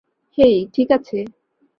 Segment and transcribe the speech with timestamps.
[0.37, 1.17] হেই, ঠিক আছে।